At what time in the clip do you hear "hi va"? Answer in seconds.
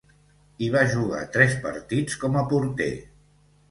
0.61-0.81